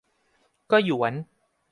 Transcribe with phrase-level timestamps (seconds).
[0.71, 1.13] ก็หยวน